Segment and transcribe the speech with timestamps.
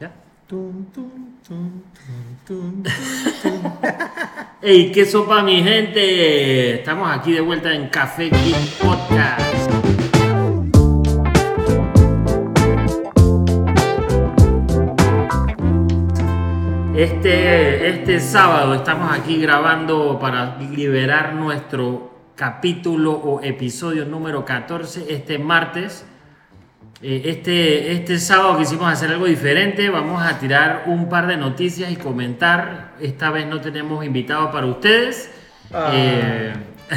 [0.00, 0.12] ¿Ya?
[4.62, 6.74] ¡Ey, qué sopa, mi gente!
[6.74, 9.70] Estamos aquí de vuelta en Café Geek Podcast.
[16.96, 25.06] Este, este sábado estamos aquí grabando para liberar nuestro capítulo o episodio número 14.
[25.08, 26.06] Este martes,
[27.30, 29.90] este, este sábado quisimos hacer algo diferente.
[29.90, 32.92] Vamos a tirar un par de noticias y comentar.
[33.00, 35.30] Esta vez no tenemos invitado para ustedes.
[35.72, 35.90] Ah.
[35.92, 36.52] Eh,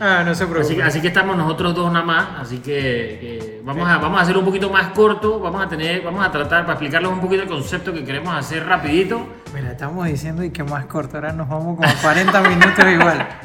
[0.00, 0.76] Ah, no se Así, preocupe.
[0.76, 2.78] que- así que estamos nosotros dos nada más, así que
[3.20, 6.30] eh, vamos, a, vamos a hacerlo un poquito más corto, vamos a tener, vamos a
[6.30, 9.26] tratar para explicarles un poquito el concepto que queremos hacer rapidito.
[9.52, 13.28] Mira, estamos diciendo y que más corto, ahora nos vamos como a 40 minutos igual.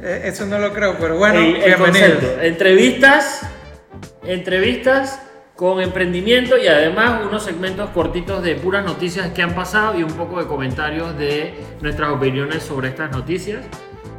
[0.00, 2.10] Eh, Eso no lo creo, pero bueno, el, el bienvenidos.
[2.12, 3.40] concepto, entrevistas,
[4.24, 5.20] entrevistas
[5.56, 10.12] con emprendimiento y además unos segmentos cortitos de puras noticias que han pasado y un
[10.12, 13.64] poco de comentarios de nuestras opiniones sobre estas noticias.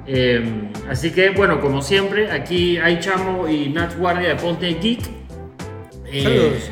[0.07, 5.01] Eh, así que bueno, como siempre, aquí hay Chamo y Nach Guardia de Ponte Geek.
[6.07, 6.71] Eh, Saludos.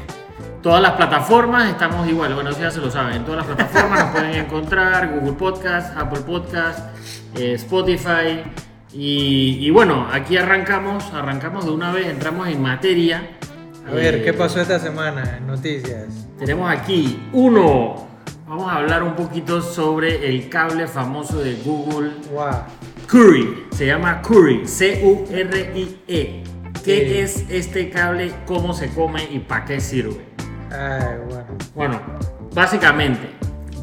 [0.63, 3.17] Todas las plataformas estamos igual, bueno, ya se lo saben.
[3.17, 6.79] En todas las plataformas nos pueden encontrar: Google Podcast, Apple Podcast,
[7.37, 8.41] eh, Spotify.
[8.91, 13.34] Y, y bueno, aquí arrancamos, arrancamos de una vez, entramos en materia.
[13.87, 15.39] A ver, Eh, ¿qué pasó esta semana?
[15.45, 16.07] Noticias.
[16.39, 18.07] Tenemos aquí uno.
[18.47, 22.63] Vamos a hablar un poquito sobre el cable famoso de Google Wow.
[23.07, 23.65] Curry.
[23.71, 26.43] Se llama Curry, C-U-R-I-E.
[26.83, 27.17] ¿Qué Sí.
[27.17, 28.31] es este cable?
[28.45, 30.21] ¿Cómo se come y para qué sirve?
[30.71, 31.45] Ay, bueno.
[31.73, 32.01] Bueno,
[32.53, 33.29] básicamente,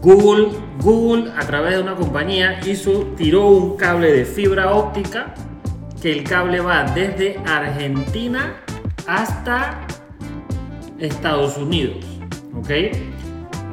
[0.00, 0.48] Google,
[0.80, 5.34] Google a través de una compañía hizo, tiró un cable de fibra óptica
[6.00, 8.61] que el cable va desde Argentina
[9.06, 9.80] hasta
[10.98, 12.04] Estados Unidos.
[12.54, 12.70] ¿Ok?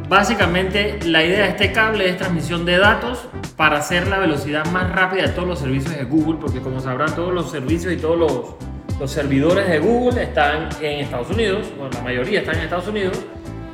[0.10, 4.92] Básicamente, la idea de este cable es transmisión de datos para hacer la velocidad más
[4.92, 8.18] rápida de todos los servicios de Google, porque como sabrán, todos los servicios y todos
[8.18, 12.88] los, los servidores de Google están en Estados Unidos, bueno, la mayoría están en Estados
[12.88, 13.24] Unidos,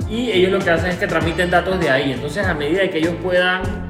[0.10, 2.12] y ellos lo que hacen es que transmiten datos de ahí.
[2.12, 3.85] Entonces, a medida que ellos puedan,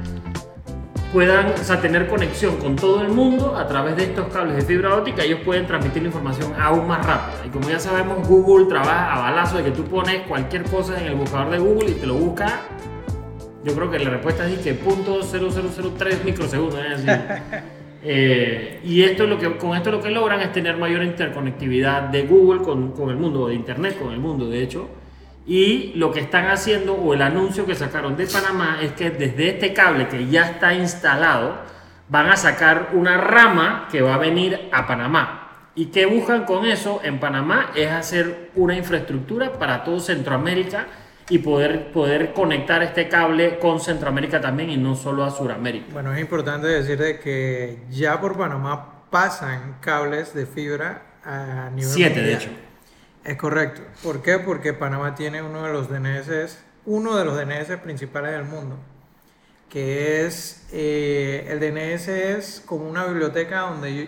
[1.16, 4.62] puedan o sea, tener conexión con todo el mundo a través de estos cables de
[4.62, 7.46] fibra óptica, ellos pueden transmitir la información aún más rápida.
[7.46, 11.06] Y como ya sabemos, Google trabaja a balazo de que tú pones cualquier cosa en
[11.06, 12.60] el buscador de Google y te lo busca.
[13.64, 16.80] Yo creo que la respuesta es que punto 0003 microsegundos.
[16.84, 17.24] es decir,
[18.04, 22.26] eh, y esto lo que, con esto lo que logran es tener mayor interconectividad de
[22.26, 24.90] Google con, con el mundo, de Internet con el mundo, de hecho.
[25.46, 29.50] Y lo que están haciendo, o el anuncio que sacaron de Panamá, es que desde
[29.50, 31.56] este cable que ya está instalado,
[32.08, 35.70] van a sacar una rama que va a venir a Panamá.
[35.76, 37.70] ¿Y qué buscan con eso en Panamá?
[37.76, 40.86] Es hacer una infraestructura para todo Centroamérica
[41.28, 45.86] y poder, poder conectar este cable con Centroamérica también y no solo a Sudamérica.
[45.92, 51.90] Bueno, es importante decir de que ya por Panamá pasan cables de fibra a nivel
[51.90, 52.42] Siete, de mundial.
[52.42, 52.65] hecho.
[53.26, 53.82] Es correcto.
[54.04, 54.38] ¿Por qué?
[54.38, 58.76] Porque Panamá tiene uno de los DNS, uno de los DNS principales del mundo,
[59.68, 64.04] que es, eh, el DNS es como una biblioteca donde yo,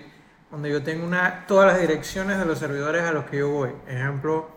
[0.53, 3.71] donde yo tengo una, todas las direcciones de los servidores a los que yo voy.
[3.89, 4.49] Ejemplo,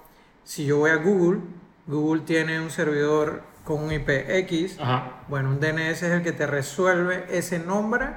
[0.43, 1.39] si yo voy a Google,
[1.87, 5.23] Google tiene un servidor con un IP X, Ajá.
[5.27, 8.09] bueno, un DNS es el que te resuelve ese nombre,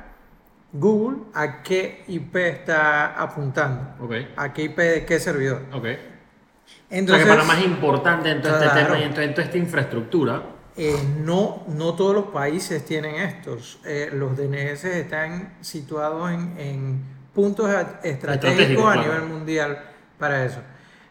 [0.75, 4.13] Google, a qué IP está apuntando, Ok.
[4.37, 5.63] a qué IP de qué servidor.
[5.73, 5.87] Ok.
[6.99, 8.87] Entonces, o sea que Panamá es importante en todo este Claro.
[8.87, 10.43] tema y en, to- en toda esta infraestructura.
[10.77, 13.79] eh, no, no todos los países tienen estos.
[13.85, 17.03] Eh, los DNS están situados en, en
[17.35, 17.71] puntos
[18.03, 19.03] estratégicos a claro.
[19.03, 19.79] nivel mundial
[20.19, 20.59] para eso.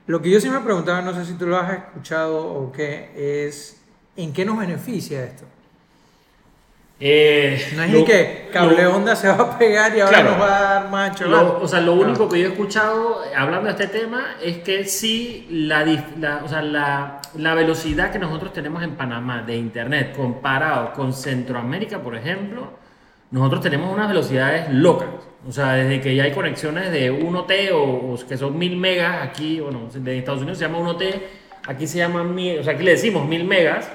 [0.07, 3.45] Lo que yo sí me preguntaba, no sé si tú lo has escuchado o qué,
[3.47, 3.81] es
[4.17, 5.45] ¿en qué nos beneficia esto?
[6.99, 10.19] Eh, No es lo- ni que cable lo- onda se va a pegar y ahora
[10.21, 10.31] Claro.
[10.31, 11.27] nos va a dar macho.
[11.27, 12.01] Lo- o sea, lo No.
[12.01, 15.83] único que yo he escuchado eh, hablando de este tema es que sí, la,
[16.19, 21.13] la- o sea, la, la velocidad que nosotros tenemos en Panamá de Internet comparado con
[21.13, 22.71] Centroamérica, por ejemplo,
[23.31, 25.09] nosotros tenemos unas velocidades locas.
[25.45, 29.23] O sea, desde que ya hay conexiones de 1T o, o que son 1000 megas,
[29.23, 31.21] aquí, bueno, de Estados Unidos se llama 1T,
[31.67, 33.89] aquí se llama 1000, o sea, aquí le decimos 1000 megas.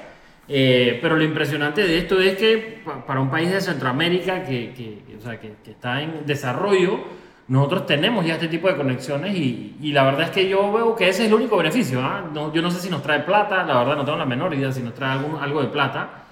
[0.48, 4.72] Eh, pero lo impresionante de esto es que pa- para un país de Centroamérica que,
[4.72, 7.00] que- o sea, que- que está en desarrollo,
[7.48, 10.94] nosotros tenemos ya este tipo de conexiones y, y la verdad es que yo veo
[10.96, 12.00] que ese es el único beneficio.
[12.02, 12.24] ¿ah?
[12.32, 14.72] No, yo no sé si nos trae plata, la verdad no tengo la menor idea
[14.72, 16.24] si nos trae algún- algo de plata.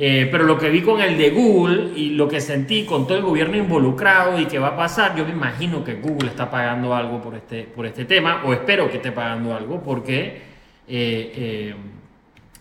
[0.00, 3.18] Eh, pero lo que vi con el de Google y lo que sentí con todo
[3.18, 6.94] el gobierno involucrado y que va a pasar, yo me imagino que Google está pagando
[6.94, 10.40] algo por este, por este tema, o espero que esté pagando algo, porque
[10.86, 11.74] eh, eh,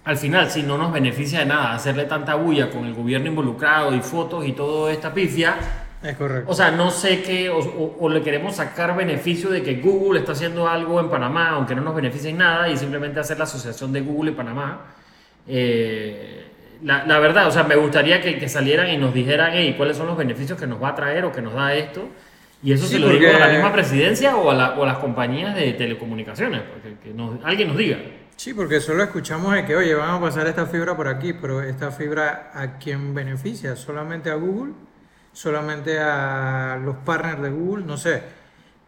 [0.07, 3.93] al final, si no nos beneficia de nada hacerle tanta bulla con el gobierno involucrado
[3.93, 5.55] y fotos y toda esta pifia,
[6.01, 6.49] Es correcto.
[6.51, 10.19] o sea, no sé qué, o, o- o le queremos sacar beneficio de que Google
[10.21, 13.43] está haciendo algo en Panamá, aunque no nos beneficie en nada, y simplemente hacer la
[13.43, 14.81] asociación de Google y Panamá.
[15.47, 16.43] Eh,
[16.83, 19.97] la, la verdad, o sea, me gustaría que, que salieran y nos dijeran, hey, ¿cuáles
[19.97, 22.07] son los beneficios que nos va a traer o que nos da esto?
[22.63, 24.83] Y eso Sí, se lo digo a la porque- misma presidencia o a, la- o
[24.83, 27.97] a las compañías de telecomunicaciones, porque que nos- alguien nos diga.
[28.37, 31.63] Sí, porque solo escuchamos de que, oye, vamos a pasar esta fibra por aquí, pero
[31.63, 34.73] esta fibra a quién beneficia, solamente a Google,
[35.33, 38.21] solamente a los partners de Google, no sé.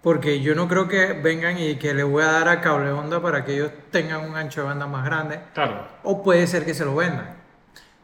[0.03, 3.21] Porque yo no creo que vengan y que le voy a dar a cable onda
[3.23, 5.39] para que ellos tengan un ancho de banda más grande.
[5.55, 5.87] Claro.
[6.03, 7.35] O puede ser que se lo vendan.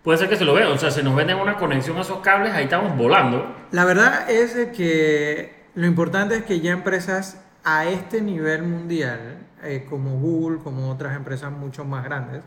[0.03, 2.19] Puede ser que se lo vean, o sea, si nos venden una conexión a esos
[2.19, 3.55] cables, ahí estamos volando.
[3.71, 9.85] La verdad es que lo importante es que ya empresas a este nivel mundial, eh,
[9.89, 12.41] como Google, como otras empresas mucho más grandes,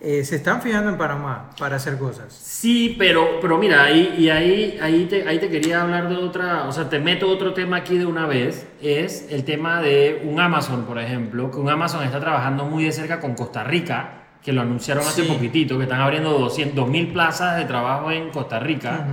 [0.00, 2.32] eh, se están fijando en Panamá para hacer cosas.
[2.32, 6.64] Sí, pero, pero mira, ahí, y ahí, ahí, te, ahí te quería hablar de otra,
[6.68, 10.40] o sea, te meto otro tema aquí de una vez, es el tema de un
[10.40, 14.52] Amazon, por ejemplo, que un Amazon está trabajando muy de cerca con Costa Rica, que
[14.52, 15.28] lo anunciaron hace Sí.
[15.32, 19.06] poquitito, que están abriendo 200 mil plazas de trabajo en Costa Rica.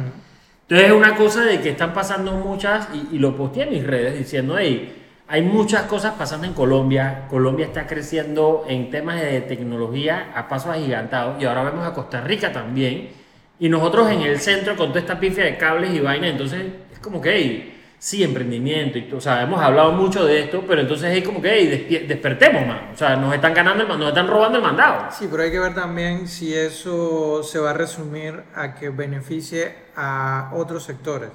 [0.64, 3.88] Entonces es una cosa de que están pasando muchas, y, y lo posteé en mis
[3.88, 5.01] redes diciendo, hey,
[5.32, 10.72] hay muchas cosas pasando en Colombia, Colombia está creciendo en temas de tecnología a pasos
[10.72, 13.12] agigantados, y ahora vemos a Costa Rica también,
[13.58, 17.00] y nosotros en el centro con toda esta pifia de cables y vainas, entonces es
[17.00, 21.16] como que, hey, sí, emprendimiento, y, o sea, hemos hablado mucho de esto, pero entonces
[21.16, 24.58] es como que, hey, despertemos, man, o sea, nos están ganando, el, nos están robando
[24.58, 25.06] el mandado.
[25.12, 29.76] Sí, pero hay que ver también si eso se va a resumir a que beneficie
[29.96, 31.30] a otros sectores.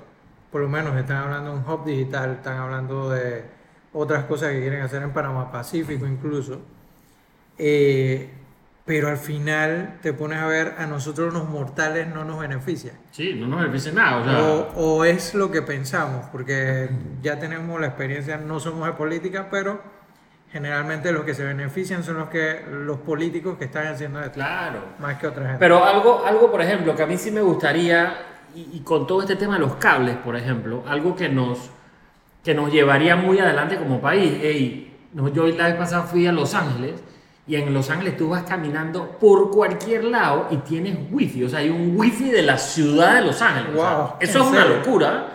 [0.52, 3.56] Por lo menos están hablando de un hub digital, están hablando de
[3.96, 6.60] otras cosas que quieren hacer en Panamá Pacífico incluso.
[7.58, 8.30] Eh,
[8.84, 12.92] pero al final te pones a ver, a nosotros los mortales no nos beneficia.
[13.10, 14.42] Sí, no nos beneficia nada, o sea...
[14.44, 16.88] O, o es lo que pensamos, porque
[17.20, 19.80] ya tenemos la experiencia, no somos de política, pero
[20.52, 24.78] generalmente los que se benefician son los que los políticos que están haciendo esto, Claro.
[25.00, 25.58] más que otra gente.
[25.58, 28.14] Pero algo, algo, por ejemplo, que a mí sí me gustaría,
[28.54, 31.70] y, y con todo este tema de los cables, por ejemplo, algo que nos,
[32.46, 34.34] que nos llevaría muy adelante como país.
[34.40, 37.02] Ey, no, yo la vez pasada fui a Los Ángeles
[37.44, 41.42] y en Los Ángeles tú vas caminando por cualquier lado y tienes wifi.
[41.42, 43.70] O sea, hay un wifi de la ciudad de Los Ángeles.
[43.74, 45.26] O sea, Wow, eso ¿en es una locura.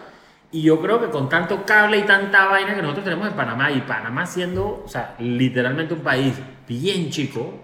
[0.53, 3.69] Y yo creo que con tanto cable y tanta vaina que nosotros tenemos en Panamá,
[3.71, 6.33] y Panamá siendo, o sea, literalmente un país
[6.65, 7.55] bien chico,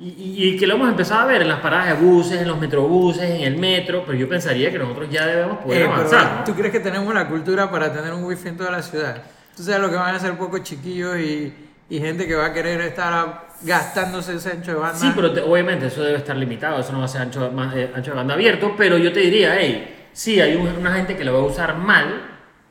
[0.00, 2.48] y, y- y que lo hemos empezado a ver en las paradas de buses, en
[2.48, 6.44] los metrobuses, en el metro, pero yo pensaría que nosotros ya debemos poder Eh, avanzar.
[6.44, 9.22] ¿Tú crees que tenemos la cultura para tener un wifi en toda la ciudad?
[9.56, 11.52] Tú sabes lo que van a hacer pocos chiquillos y,
[11.88, 14.98] y gente que va a querer estar gastándose ese ancho de banda.
[14.98, 17.72] Sí, pero te- obviamente eso debe estar limitado, eso no va a ser ancho, ma-
[17.76, 21.16] eh, ancho de banda abierto, pero yo te diría, hey, sí, hay un- una gente
[21.16, 22.30] que lo va a usar mal,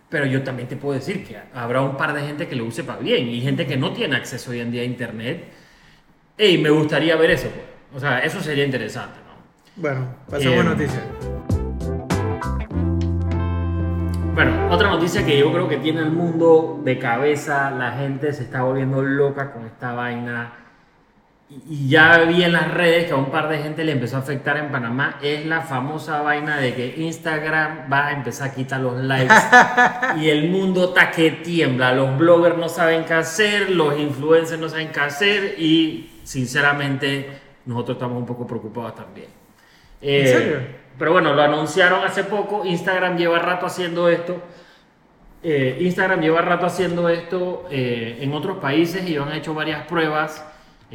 [0.09, 2.83] pero yo también te puedo decir que habrá un par de gente que lo use
[2.83, 5.52] para bien y gente que no tiene acceso hoy en día a internet.
[6.45, 7.63] Hey, me gustaría ver eso, pues.
[7.95, 9.81] O sea, eso sería interesante, ¿no?
[9.81, 11.03] Bueno, pasamos a Eh, noticias.
[14.35, 18.43] Bueno, otra noticia que yo creo que tiene el mundo de cabeza, la gente se
[18.43, 20.62] está volviendo loca con esta vaina.
[21.69, 24.19] Y- ya vi en las redes que a un par de gente le empezó a
[24.19, 25.19] afectar en Panamá.
[25.21, 29.33] Es la famosa vaina de que Instagram va a empezar a quitar los likes.
[30.19, 31.93] y el mundo está que tiembla.
[31.93, 35.55] Los bloggers no saben qué hacer, los influencers no saben qué hacer.
[35.59, 37.29] Y sinceramente,
[37.65, 39.27] nosotros estamos un poco preocupados también.
[40.01, 40.57] ¿En Eh, serio?
[40.97, 42.65] Pero bueno, lo anunciaron hace poco.
[42.65, 44.41] Instagram lleva rato haciendo esto.
[45.43, 50.45] Eh, Instagram lleva rato haciendo esto eh, en otros países y han hecho varias pruebas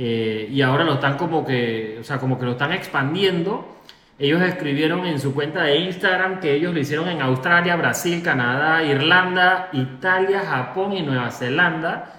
[0.01, 3.77] eh, y ahora lo están como que, o sea, como que lo están expandiendo.
[4.17, 8.85] Ellos escribieron en su cuenta de Instagram que ellos lo hicieron en Australia, Brasil, Canadá,
[8.85, 12.15] Irlanda, Italia, Japón y Nueva Zelanda.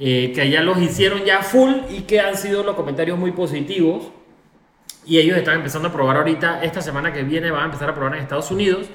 [0.00, 4.10] eh, que allá los hicieron ya full y que han sido los comentarios muy positivos.
[5.04, 7.94] Y ellos están empezando a probar ahorita, esta semana que viene van a empezar a
[7.94, 8.86] probar en Estados Unidos.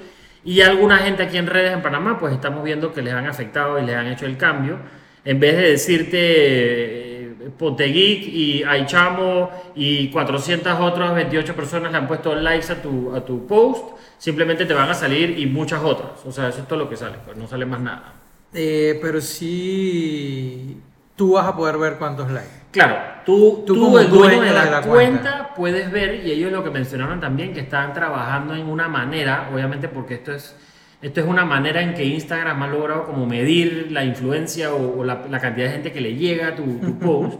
[0.46, 3.80] Y alguna gente aquí en redes en Panamá, pues estamos viendo que les han afectado
[3.80, 4.80] y les han hecho el cambio.
[5.26, 7.13] En vez de decirte
[7.60, 13.24] Geek y Aichamo y 400 otras 28 personas le han puesto likes a tu, a
[13.24, 16.26] tu post, simplemente te van a salir y muchas otras.
[16.26, 18.14] O sea, eso es todo lo que sale, pues no sale más nada.
[18.54, 20.80] Eh, pero sí,
[21.16, 22.64] tú vas a poder ver cuántos likes.
[22.72, 25.56] Claro, tú, Tú el dueño, dueño de la, de la cuenta, cuenta.
[25.56, 29.88] puedes ver, y ellos lo que mencionaron también, que están trabajando en una manera, obviamente
[29.88, 30.56] porque esto es,
[31.04, 35.04] esto es una manera en que Instagram ha logrado como medir la influencia o, o
[35.04, 37.40] la, la cantidad de gente que le llega a tu, tu post.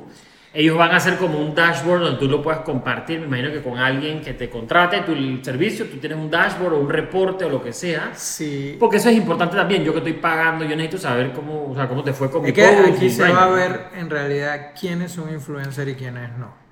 [0.54, 3.20] ellos van a hacer como un dashboard donde tú lo puedas compartir.
[3.20, 6.80] Me imagino que con alguien que te contrate tu servicio, tú tienes un dashboard o
[6.80, 8.12] un reporte o lo que sea.
[8.14, 8.76] Sí.
[8.80, 9.84] Porque eso es importante también.
[9.84, 12.48] Yo que estoy pagando, yo necesito saber cómo, o sea, cómo te fue con Es
[12.48, 16.38] mi que post aquí se va a ver en realidad quiénes son influencers y quiénes
[16.38, 16.63] no.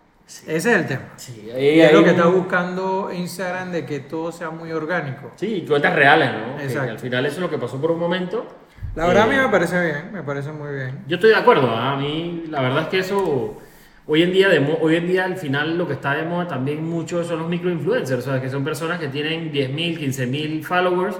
[0.47, 1.03] Ese es el tema.
[1.17, 5.31] Sí, ahí es lo que un- está buscando Instagram de que todo sea muy orgánico.
[5.35, 6.59] Sí, cuentas reales, ¿no?
[6.59, 6.85] Exacto.
[6.85, 8.45] Que al final eso es lo que pasó por un momento.
[8.95, 10.99] La verdad a mí Eh, me parece bien, me parece muy bien.
[11.07, 11.93] Yo estoy de acuerdo, ¿ah?
[11.93, 13.57] a mí la verdad es que eso
[14.07, 16.83] hoy en día de hoy en día al final lo que está de moda también
[16.83, 21.15] mucho son los microinfluencers, o sea, que son personas que tienen 10.000, 15.000 followers,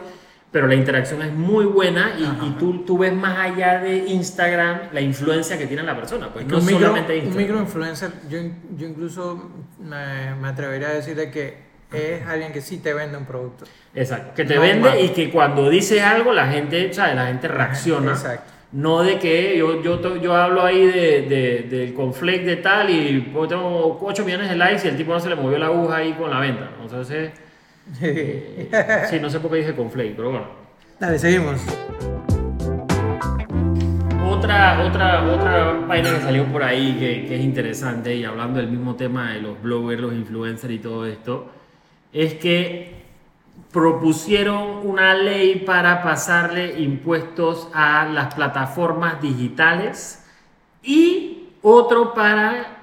[0.52, 4.90] pero la interacción es muy buena y, y tú, tú ves más allá de Instagram
[4.92, 7.48] la influencia que tiene la persona, pues no un, micro, solamente un Instagram.
[7.48, 8.38] microinfluencer, yo,
[8.78, 13.18] yo incluso me, me atrevería a decir de que es alguien que sí te vende
[13.18, 13.66] un producto.
[13.96, 15.00] Exacto, que te No vende más.
[15.00, 17.16] y que cuando dice algo la gente, ¿sabes?
[17.16, 18.12] La gente reacciona.
[18.12, 18.52] Exacto.
[18.74, 23.20] No de que yo, yo, yo hablo ahí de, de- del conflict de tal y
[23.34, 25.98] pues, tengo 8 millones de likes y el tipo no se le movió la aguja
[25.98, 26.70] ahí con la venta.
[26.82, 27.32] Entonces,
[28.00, 30.46] sí, no sé por qué dije conflict, pero bueno.
[31.00, 31.62] Dale, seguimos.
[34.26, 38.70] Otra, otra, otra vaina que salió por ahí que, que es interesante y hablando del
[38.70, 41.52] mismo tema de los bloggers, los influencers y todo esto,
[42.14, 43.02] es que
[43.72, 50.26] propusieron una ley para pasarle impuestos a las plataformas digitales
[50.84, 52.81] y otro para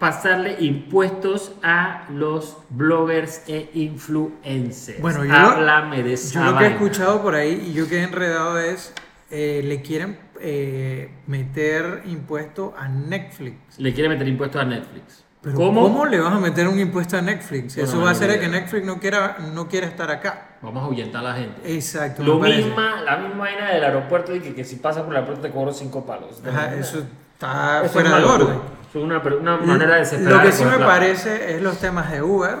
[0.00, 5.00] pasarle impuestos a los bloggers e influencers.
[5.00, 8.04] Bueno, yo, Háblame de esa yo lo que he escuchado por ahí y yo quedé
[8.04, 8.92] enredado es,
[9.30, 13.78] eh, le quieren eh, meter impuesto a Netflix.
[13.78, 15.22] Le quiere meter impuestos a Netflix.
[15.42, 15.82] Pero ¿Cómo?
[15.82, 16.06] ¿cómo?
[16.06, 17.74] le vas a meter un impuesto a Netflix?
[17.76, 18.40] Bueno, Eso va a hacer idea.
[18.40, 20.56] que Netflix no quiera, no quiera estar acá.
[20.62, 21.74] Vamos a ahuyentar a la gente.
[21.74, 22.22] Exacto.
[22.22, 25.42] Lo misma, la misma vaina del aeropuerto y que, que si pasas por el aeropuerto
[25.46, 26.42] te cobro cinco palos.
[26.46, 26.98] Ajá, eso
[27.34, 28.44] está Eso es fuera una de locura.
[28.44, 28.79] orden.
[28.94, 30.32] Una, una manera de separar.
[30.38, 32.56] Lo que sí me parece es los temas de Uber.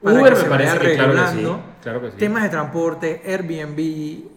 [0.00, 1.42] Uber me parece que claro que sí,
[1.82, 2.16] claro que sí.
[2.18, 3.78] Temas de transporte, Airbnb.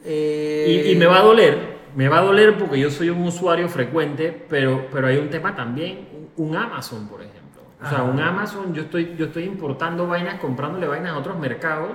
[0.05, 1.57] eh, Y, y me va a doler,
[1.95, 5.55] me va a doler porque yo soy un usuario frecuente, pero, pero hay un tema
[5.55, 7.63] también, un Amazon, por ejemplo.
[7.83, 11.91] O sea, un Amazon, yo estoy, yo estoy importando vainas, comprándole vainas a otros mercados,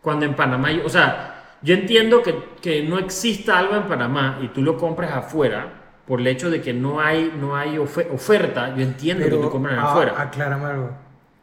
[0.00, 4.38] cuando en Panamá, yo- o sea, yo entiendo que, que no exista algo en Panamá
[4.42, 8.08] y tú lo compres afuera, por el hecho de que no hay, no hay ofe-
[8.12, 10.14] oferta, yo entiendo que tú compras ah, afuera.
[10.20, 10.90] aclárame algo.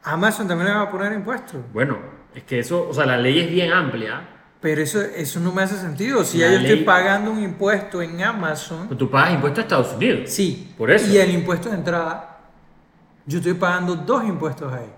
[0.03, 1.59] Amazon también le va a poner impuestos.
[1.73, 1.97] Bueno,
[2.33, 4.21] es que eso, o sea, la ley es bien amplia,
[4.59, 6.23] Pero eso, eso no me hace sentido.
[6.23, 9.61] Si La ya yo estoy pagando un impuesto en Amazon, pero tú pagas impuestos a
[9.63, 10.29] Estados Unidos.
[10.29, 10.73] sí.
[10.77, 11.07] Por eso.
[11.11, 12.39] Y el impuesto de entrada,
[13.25, 14.89] yo estoy pagando dos impuestos ahí.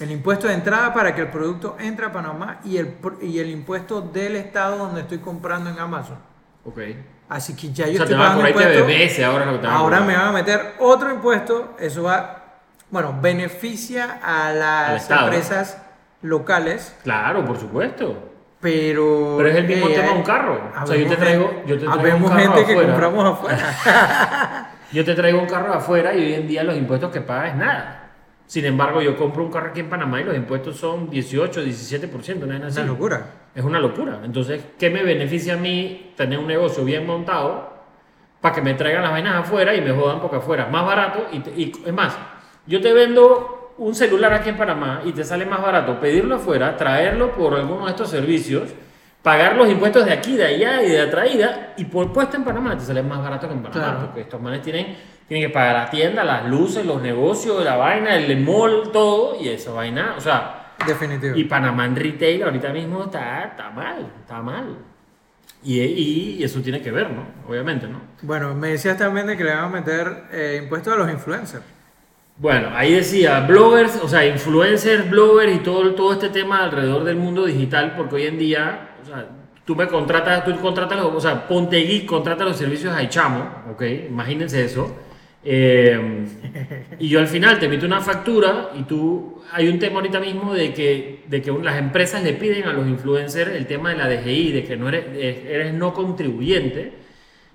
[0.00, 3.48] El impuesto de entrada para que el producto entre a Panamá y el, y el
[3.48, 6.18] impuesto del estado donde estoy comprando en Amazon.
[6.64, 6.78] Ok.
[7.28, 8.86] Así que ya O yo sea, te estoy pagando cobrar impuesto.
[8.86, 9.66] TBS ahora lo que
[10.06, 11.76] me van a meter otro impuesto.
[11.78, 12.44] Eso va,
[12.90, 15.82] bueno, beneficia a las empresas
[16.22, 18.32] locales, Claro, por supuesto.
[18.60, 19.34] pero.
[19.38, 20.60] Pero es el mismo eh, tema de un carro.
[20.82, 22.90] O sea, yo te traigo, yo te traigo un carro gente que afuera.
[22.92, 24.70] compramos afuera.
[24.92, 27.56] Yo te traigo un carro afuera y hoy en día los impuestos que pagas es
[27.56, 28.10] nada.
[28.46, 32.36] Sin embargo, yo compro un carro aquí en Panamá y los impuestos son 18, 17%,
[32.46, 33.26] no es una locura.
[33.56, 34.20] Es una locura.
[34.22, 37.74] Entonces, ¿qué me beneficia a mí tener un negocio bien montado
[38.40, 40.66] para que me traigan las vainas afuera y me jodan porque afuera?
[40.70, 42.16] Más barato y, te- y es más,
[42.66, 46.76] yo te vendo un celular aquí en Panamá y te sale más barato pedirlo afuera,
[46.76, 48.68] traerlo por alguno de estos servicios,
[49.22, 52.44] pagar los impuestos de aquí, de allá y de la traída y por puesto en
[52.44, 54.06] Panamá te sale más barato que en Panamá Claro.
[54.06, 54.96] porque estos manes tienen,
[55.26, 59.48] tienen que pagar la tienda, las luces, los negocios, la vaina, el mall, todo y
[59.48, 60.55] esa vaina, o sea...
[60.84, 61.36] Definitivo.
[61.36, 64.76] Y Panamá en retail ahorita mismo está, está mal, está mal.
[65.62, 67.26] Y, y eso tiene que ver, ¿no?
[67.48, 68.00] Obviamente, ¿no?
[68.22, 71.64] Bueno, me decías también de que le van a meter eh, impuestos a los influencers.
[72.38, 77.16] Bueno, ahí decía, bloggers, o sea, influencers, bloggers y todo, todo este tema alrededor del
[77.16, 79.26] mundo digital, porque hoy en día, o sea,
[79.64, 83.82] tú me contratas, tú contratas, o sea, Ponte Geek contrata los servicios a Ichamo, ¿ok?
[84.10, 84.94] Imagínense eso.
[85.48, 86.26] Eh,
[86.98, 90.52] y yo al final te emito una factura y tú, hay un tema ahorita mismo
[90.52, 94.08] de que, de que las empresas le piden a los influencers el tema de la
[94.08, 96.92] DGI, de que no eres, eres no contribuyente,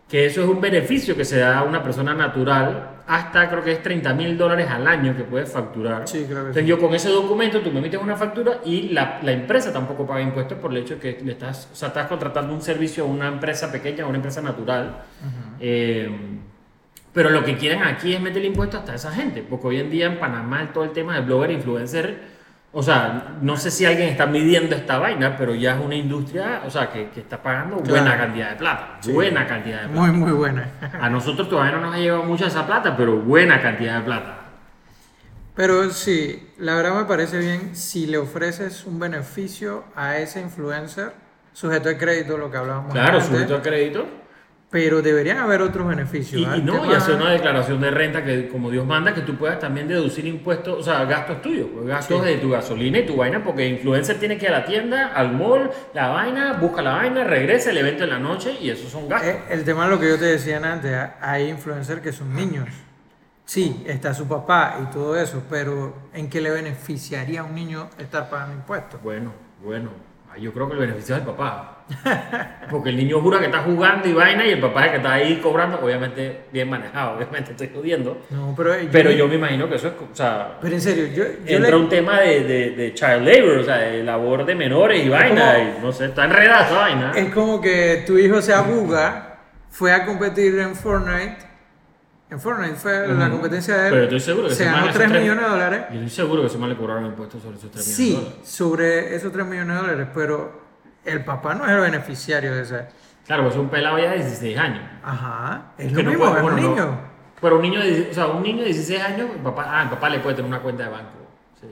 [0.08, 3.74] que eso es un beneficio que se da a una persona natural, hasta creo que
[3.74, 6.08] es 30 mil dólares al año que puedes facturar.
[6.08, 6.70] Sí, que Entonces sí.
[6.70, 10.22] yo con ese documento tú me emites una factura y la, la empresa tampoco paga
[10.22, 13.08] impuestos por el hecho de que le estás, o sea, estás contratando un servicio a
[13.08, 15.04] una empresa pequeña, a una empresa natural.
[15.60, 16.10] Eh,
[17.14, 19.90] pero lo que quieren aquí es meter el impuesto hasta esa gente, porque hoy en
[19.90, 22.42] día en Panamá todo el tema de blogger influencer,
[22.74, 26.62] O sea, no sé si alguien está midiendo esta vaina, pero ya es una industria,
[26.66, 28.18] o sea, que, que está pagando buena Claro.
[28.24, 29.00] cantidad de plata.
[29.12, 30.02] Buena cantidad de plata.
[30.08, 30.70] Muy, muy buena.
[31.02, 34.38] A nosotros todavía no nos ha llegado mucha esa plata, pero buena cantidad de plata.
[35.54, 41.12] Pero sí, la verdad me parece bien si le ofreces un beneficio a ese influencer,
[41.52, 44.06] sujeto de crédito, lo que hablábamos Claro, antes, sujeto a crédito.
[44.72, 46.42] Pero deberían haber otros beneficios.
[46.42, 46.56] Y, ¿ah?
[46.56, 49.60] y no, y hacer una declaración de renta que, como Dios manda, que tú puedas
[49.60, 52.28] también deducir impuestos, o sea, gastos tuyos, pues, gastos Sí.
[52.28, 55.34] de tu gasolina y tu vaina, porque influencer tiene que ir a la tienda, al
[55.34, 59.10] mall, la vaina, busca la vaina, regresa el evento en la noche y esos son
[59.10, 59.30] gastos.
[59.30, 61.18] Eh, El tema es lo que yo te decía antes, ¿ah?
[61.22, 62.70] hay influencers que son niños.
[63.44, 67.90] Sí, está su papá y todo eso, pero ¿en qué le beneficiaría a un niño
[68.00, 69.02] estar pagando impuestos?
[69.04, 69.90] Bueno, bueno,
[70.40, 71.68] yo creo que el beneficio es el papá.
[72.70, 74.98] Porque el niño jura que está jugando y vaina y el papá es el que
[74.98, 78.22] está ahí cobrando, obviamente bien manejado, obviamente estoy jodiendo.
[78.30, 81.08] No, pero yo, Pero yo me imagino que eso es, o sea, pero en serio,
[81.08, 84.46] yo, yo entra le- un tema de, de, de child labor, o sea, de labor
[84.46, 87.12] de menores y vaina, como- y no sé, está enredada esa vaina.
[87.16, 91.51] es como que tu hijo se abuga, fue a competir en Fortnite.
[92.32, 93.32] En Fortnite fue la Ujú.
[93.34, 93.92] competencia de él.
[93.92, 95.82] Pero estoy seguro que se ganó hace 3 tres- millones de dólares.
[95.90, 98.16] Yo estoy seguro que se mal le cobraron impuestos sobre esos 3 millones de Sí,
[98.26, 98.50] dólares.
[98.50, 100.62] sobre esos 3 millones de dólares, pero
[101.04, 102.86] el papá no es el beneficiario de ese.
[103.28, 104.82] Claro, pues es un pelado ya de 16 años.
[105.04, 106.76] Ajá, es Que lo no mismo, puede- es un bueno, no.
[106.76, 107.00] niño.
[107.42, 109.84] Pero un niño de, 16 o sea, un niño de 16 años, el papá, ah,
[109.84, 111.18] el papá le puede tener una cuenta de banco.
[111.60, 111.68] Sí.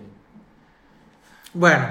[1.53, 1.85] Bueno,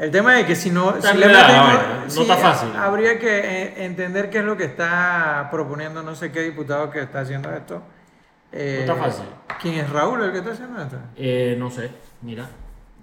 [0.00, 2.70] el tema es que si no, Está si le meten- no sí, está fácil.
[2.76, 7.00] Habría que eh, entender qué es lo que está proponiendo no sé qué diputado que
[7.02, 7.82] está haciendo esto.
[8.52, 9.24] Eh, No está fácil.
[9.60, 10.96] ¿Quién es Raúl el que está haciendo esto?
[11.16, 11.90] Eh, no sé,
[12.22, 12.46] mira,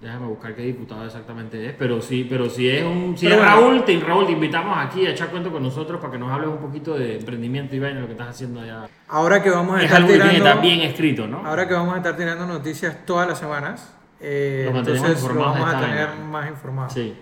[0.00, 3.46] déjame buscar qué diputado exactamente es, pero sí, pero si es un, si Pero es
[3.50, 3.60] bueno.
[3.60, 6.48] Raúl, te, Raúl, te invitamos aquí a echar cuento con nosotros para que nos hables
[6.50, 8.88] un poquito de emprendimiento y vaina lo que estás haciendo allá.
[9.08, 11.46] Ahora que vamos a Es estar algo que tiene bien escrito, ¿no?
[11.46, 15.74] ahora que vamos a estar tirando noticias todas las semanas, eh, entonces lo de vamos
[15.74, 16.92] a tener más informados.
[16.92, 17.14] Sí.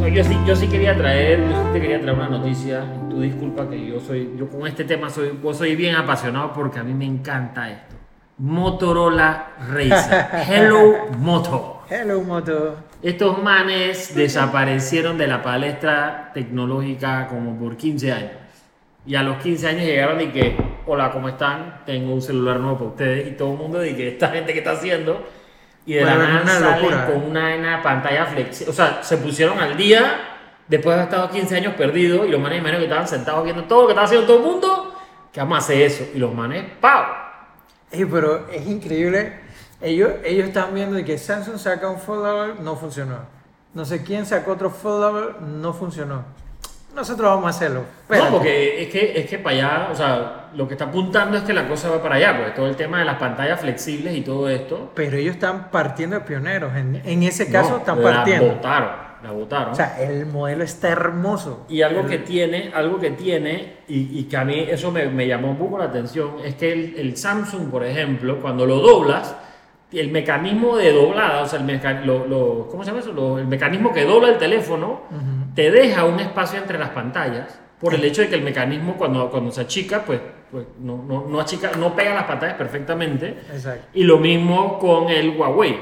[0.00, 2.84] No, Yo sí, yo sí quería traer, yo sí te quería traer una noticia.
[3.10, 6.78] Tú disculpa que yo soy, yo con este tema soy, yo soy bien apasionado porque
[6.78, 7.96] a mí me encanta esto.
[8.38, 10.26] Motorola Racer.
[10.48, 11.82] Hello Moto.
[11.88, 12.76] Hello Moto.
[13.02, 18.32] Estos manes desaparecieron de la palestra tecnológica como por 15 años.
[19.06, 21.82] Y a los 15 años llegaron y que, hola, ¿cómo están?
[21.84, 23.28] Tengo un celular nuevo para ustedes.
[23.28, 25.26] Y todo el mundo dice, esta gente que está haciendo.
[25.84, 27.06] Y de la nada salen locura.
[27.06, 28.70] con una, una pantalla flexible.
[28.70, 30.18] O sea, se pusieron al día
[30.68, 32.26] después de haber estado 15 años perdidos.
[32.26, 34.44] Y los manes, imagino que estaban sentados viendo todo lo que estaba haciendo todo el
[34.44, 34.94] mundo.
[35.32, 36.04] Que vamos a hacer eso.
[36.14, 37.04] Y los manes, ¡pau!
[37.90, 39.40] Ey, pero es increíble.
[39.80, 43.18] Ellos, ellos están viendo de que Samsung saca un follower, no funcionó.
[43.74, 46.24] No sé quién sacó otro follower, no funcionó.
[46.96, 47.82] Nosotros vamos a hacerlo.
[48.02, 48.30] Espérate.
[48.30, 51.44] No, porque es que, es que para allá, o sea, lo que está apuntando es
[51.44, 54.22] que la cosa va para allá, pues todo el tema de las pantallas flexibles y
[54.22, 54.90] todo esto.
[54.94, 56.74] Pero ellos están partiendo de pioneros.
[56.74, 58.46] En, en ese caso no, están la partiendo.
[58.54, 58.88] botaron,
[59.22, 59.72] la botaron.
[59.72, 61.66] O sea, el modelo está hermoso.
[61.68, 65.26] y algo que tiene, algo que tiene, y, y que a mí eso me, me
[65.28, 69.36] llamó un poco la atención, es que el, el Samsung, por ejemplo, cuando lo doblas,
[69.92, 73.12] el mecanismo de doblada, o sea, el meca- lo- lo- ¿cómo se llama eso?
[73.12, 75.35] Lo- el mecanismo que dobla el teléfono, Ujú.
[75.56, 79.30] Te deja un espacio entre las pantallas por el hecho de que el mecanismo cuando,
[79.30, 83.38] cuando se achica, pues, pues no, no, no achica, no pega las pantallas perfectamente.
[83.52, 83.88] Exacto.
[83.94, 85.78] Y lo mismo con el Huawei,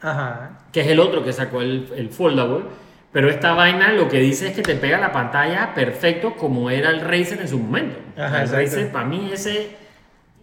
[0.00, 0.58] Ajá.
[0.70, 2.64] que es el otro que sacó el, el Foldable.
[3.10, 6.90] Pero esta vaina lo que dice es que te pega la pantalla perfecto como era
[6.90, 7.96] el Razer en su momento.
[8.18, 8.50] Ajá, el.
[8.50, 9.70] Razer, para mí ese,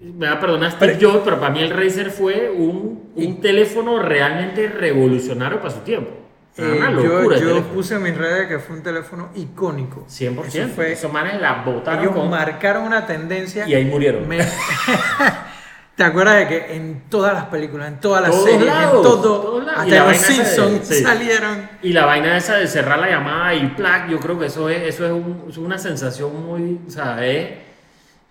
[0.02, 4.00] me va a perdonar Steve Jobs, pero para mí el Razer fue un, un teléfono
[4.00, 6.25] realmente revolucionario para su tiempo.
[6.58, 10.06] Eh, una yo locura yo puse en mis redes que fue un teléfono icónico.
[10.10, 10.46] 100%.
[10.48, 12.30] Eso fue, Esos manes la botaron ellos con...
[12.30, 13.68] marcaron una tendencia.
[13.68, 14.28] Y ahí murieron.
[14.28, 14.38] Me-
[15.96, 19.02] ¿Te acuerdas de que en todas las películas, en todas las Todos series, lados, en
[19.04, 19.88] todo, todos lados.
[19.88, 21.04] Y hasta los de- Simpsons sí.
[21.04, 21.70] salieron?
[21.82, 24.82] Y la vaina esa de cerrar la llamada y plac, yo creo que eso es,
[24.84, 27.50] eso es, un- es una sensación muy, o sea, es,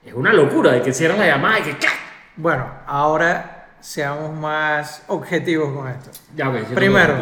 [0.04, 1.94] es una locura de que cierras la llamada y que ¡clac!
[2.36, 6.10] Bueno, ahora seamos más objetivos con esto.
[6.36, 7.14] Ya, Primero,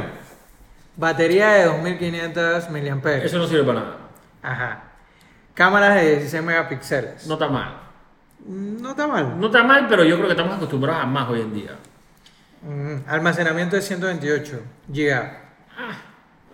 [0.96, 3.10] batería de 2500 mAh.
[3.22, 3.96] Eso no sirve para nada.
[4.42, 4.82] Ajá.
[5.54, 7.26] Cámaras de 16 megapíxeles.
[7.26, 7.76] No está mal.
[8.46, 9.38] No está mal.
[9.38, 11.70] No está mal, pero yo creo que estamos acostumbrados a más hoy en día.
[12.62, 15.42] Mm, almacenamiento de 128 GB.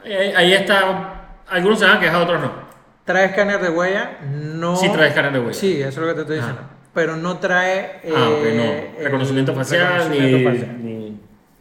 [0.05, 1.15] Ahí, ahí está.
[1.49, 2.69] Algunos se van a quejar, otros no.
[3.05, 4.19] ¿Trae escáner de huella?
[4.31, 4.77] No.
[4.77, 5.55] Sí trae escáner de huella.
[5.55, 6.63] Sí, eso es lo que te estoy diciendo.
[6.93, 8.01] Pero no trae.
[8.15, 9.05] ah, ok, eh, no.
[9.05, 10.85] Reconocimiento el facial, reconocimiento ni, facial.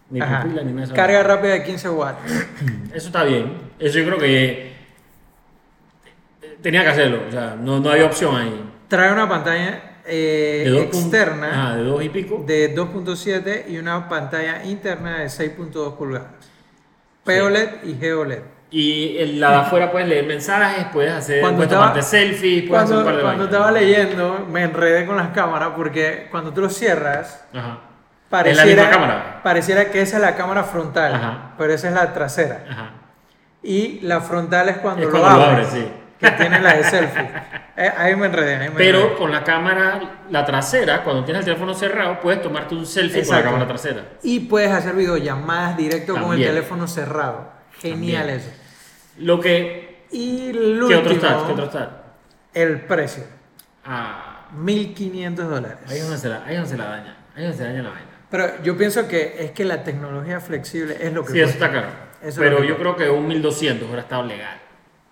[0.10, 0.43] Ni, ni Ajá.
[0.43, 0.93] pupila, ni de eso.
[0.93, 2.20] Carga rápida de 15 watts.
[2.93, 3.54] Eso está bien.
[3.80, 4.74] Eso yo creo que
[6.62, 7.22] tenía que hacerlo.
[7.28, 8.72] O sea, no, no había opción ahí.
[8.88, 12.43] Trae una pantalla eh, De externa Ajá, de dos y pico.
[12.48, 16.28] de 2.7 y una pantalla interna de 6.2 pulgadas.
[17.24, 18.41] POLED y GOLED.
[18.72, 22.67] Y en la de afuera puedes leer mensajes, puedes hacer, Cuando puedes estaba- tomarte selfies,
[22.67, 23.54] puedes hacer Cuando, un par de cuando vainas.
[23.54, 27.80] estaba leyendo, me enredé con las cámaras porque cuando tú lo cierras, Ajá.
[28.30, 29.40] Pareciera, misma cámara?
[29.44, 31.52] pareciera que esa es la cámara frontal, Ajá.
[31.58, 32.63] pero esa es la trasera.
[32.70, 32.90] Ajá.
[33.63, 35.92] Y la frontal es cuando, Es lo, cuando lo abres, abres, sí.
[36.20, 37.30] que tiene la de selfie.
[37.80, 39.18] Eh, ahí me enredé, ahí me Pero enredé.
[39.18, 43.36] con la cámara, la trasera, cuando tienes el teléfono cerrado, puedes tomarte un selfie con
[43.36, 44.02] la cámara trasera.
[44.24, 47.52] Y puedes hacer videollamadas directo con el teléfono cerrado.
[47.80, 48.40] Genial También.
[48.40, 48.50] eso.
[49.20, 50.08] Lo que.
[50.10, 51.28] Y el ¿Qué otro está?
[51.46, 51.90] ¿Qué otro está?
[52.56, 53.26] el precio.
[53.86, 55.78] Ah, 1.500 dólares.
[55.88, 57.16] ahí es donde se la, ahí donde se la daña.
[57.36, 58.07] Ahí es donde se daña la vaina.
[58.30, 61.72] Pero yo pienso que es que la tecnología flexible es lo que Sí, eso está
[61.72, 61.88] caro.
[62.22, 64.58] Eso Pero yo creo que un 1200 hubiera estado legal.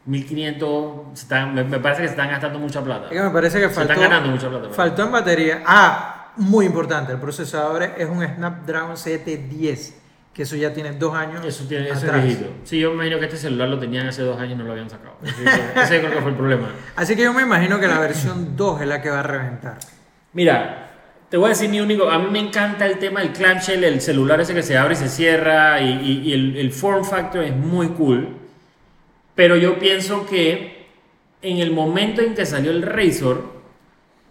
[0.05, 3.05] 1500, se están- me, me parece que se están gastando mucha plata.
[3.07, 4.69] Es que me parece que Se faltó, están ganando mucha plata.
[4.69, 5.63] faltó en batería.
[5.65, 10.01] Ah, muy importante, el procesador es un Snapdragon 710,
[10.33, 12.23] que eso ya tiene dos años Eso, tiene, eso es atrás.
[12.23, 12.49] viejito.
[12.65, 14.73] Sí, yo me imagino que este celular lo tenían hace dos años y no lo
[14.73, 15.15] habían sacado.
[15.23, 16.67] Ese, ese creo que fue el problema.
[16.95, 19.77] Así que yo me imagino que la versión 2 es la que va a reventar.
[20.33, 20.84] Mira,
[21.35, 22.09] te voy a decir mi único.
[22.09, 24.95] A mí me encanta el tema del clamshell, el celular ese que se abre y
[24.95, 28.29] se cierra, y, y- y el, el form factor es muy cool.
[29.35, 30.85] Pero yo pienso que
[31.41, 33.51] en el momento en que salió el Razor,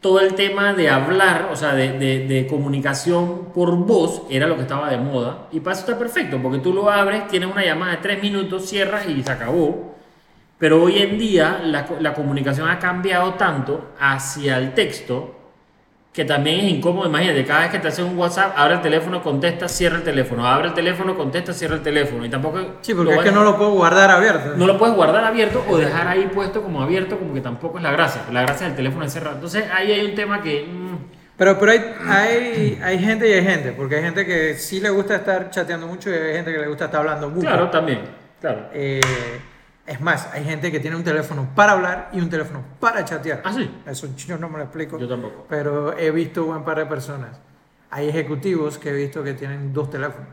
[0.00, 4.56] todo el tema de hablar, o sea, de, de- de comunicación por voz, era lo
[4.56, 5.48] que estaba de moda.
[5.52, 8.64] Y para eso está perfecto, porque tú lo abres, tienes una llamada de tres minutos,
[8.66, 9.94] cierras y se acabó.
[10.56, 15.43] Pero hoy en día la, la comunicación ha cambiado tanto hacia el texto
[16.14, 17.09] que también es incómodo.
[17.09, 20.46] Imagínate, cada vez que te haces un WhatsApp, abre el teléfono, contesta, cierra el teléfono.
[20.46, 22.24] Abre el teléfono, contesta, cierra el teléfono.
[22.24, 22.61] Y tampoco.
[22.83, 24.53] Sí, porque es que no lo puedo guardar abierto.
[24.57, 27.83] no lo puedes guardar abierto o dejar ahí puesto como abierto, como que tampoco es
[27.83, 28.22] la gracia.
[28.33, 29.35] La gracia del teléfono es cerrado.
[29.35, 30.64] Entonces ahí hay un tema que.
[30.70, 30.96] mm,
[31.37, 34.90] Pero, pero hay, hay, hay gente y hay gente, porque hay gente que sí le
[34.90, 37.40] gusta estar chateando mucho y hay gente que le gusta estar hablando buco.
[37.40, 38.03] claro, también.
[38.40, 38.68] Claro.
[38.72, 39.00] Eh,
[39.87, 43.42] es más, hay gente que tiene un teléfono para hablar y un teléfono para chatear.
[43.44, 43.70] Ah, sí.
[43.87, 44.99] Eso yo no me lo explico.
[44.99, 45.44] Yo tampoco.
[45.49, 47.38] Pero he visto un buen par de personas.
[47.90, 50.29] Hay ejecutivos que he visto que tienen dos teléfonos.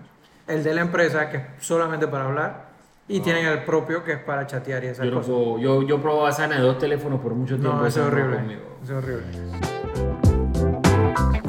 [0.48, 2.72] El de la empresa, que es solamente para hablar,
[3.08, 5.06] y tienen el propio, que es para chatear y esas Ah.
[5.06, 5.34] Yo, no cosas.
[5.36, 7.78] puedo- yo, yo probaba esa de dos teléfonos por mucho tiempo.
[7.78, 8.36] No, eso es horrible.
[8.38, 8.62] conmigo.
[8.84, 9.26] Eso es horrible.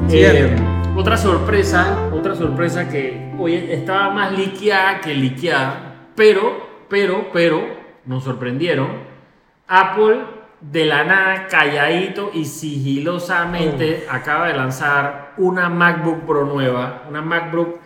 [0.09, 0.55] Eh,
[0.95, 7.61] otra sorpresa, otra sorpresa que hoy estaba más liqueada que liqueada, pero, pero, pero,
[8.05, 8.87] nos sorprendieron.
[9.67, 10.17] Apple
[10.61, 17.79] de la nada, calladito y sigilosamente acaba de lanzar una MacBook Pro nueva, una MacBook.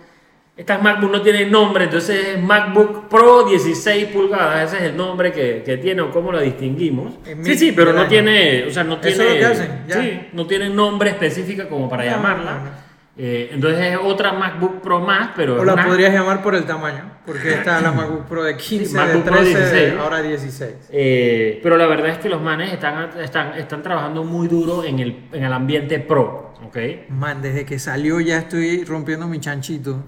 [0.55, 5.31] Estas MacBook no tienen nombre, entonces es MacBook Pro 16 pulgadas, ese es el nombre
[5.31, 7.13] que, que tiene o cómo la distinguimos.
[7.27, 8.09] En Sí, sí, pero no año.
[8.09, 10.01] tiene, o sea, no Eso tiene, es lo que hacen, ya.
[10.01, 12.51] sí, no tiene nombre específico como para No, llamarla.
[12.53, 12.86] no, no.
[13.19, 16.65] Eh, entonces es otra MacBook Pro más, pero O la una- podrías llamar por el
[16.65, 19.93] tamaño, porque está la MacBook Pro de 15, MacBook de Pro 13, 16.
[19.99, 20.73] ahora 16.
[20.91, 24.99] Eh, pero la verdad es que los manes están, están, están trabajando muy duro en
[24.99, 26.77] el, en el ambiente pro, ¿ok?
[27.09, 30.03] Man, desde que salió ya estoy rompiendo mi chanchito.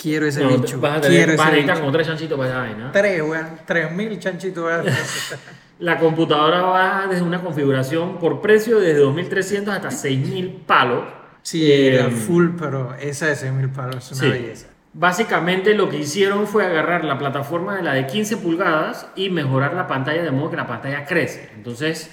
[0.00, 0.78] Quiero ese No, bicho.
[0.80, 1.80] vas a, quiero tener, ese vas necesitar bicho.
[1.80, 2.92] como tres chanchitos para esa vaina.
[2.92, 3.46] Tres, weón.
[3.66, 4.70] Tres mil chanchitos.
[5.80, 11.04] La computadora va desde una configuración por precio desde 2.300 hasta 6.000 palos.
[11.50, 14.38] Sí, Eh, era full, pero esa de 6 mil palos es una Sí.
[14.38, 14.66] belleza.
[14.94, 19.74] Básicamente lo que hicieron fue agarrar la plataforma de la de 15 pulgadas y mejorar
[19.74, 21.50] la pantalla de modo que la pantalla crece.
[21.54, 22.10] Entonces,